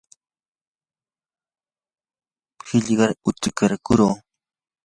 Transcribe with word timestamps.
qillqar 2.67 3.09
utikaykurquu. 3.29 4.09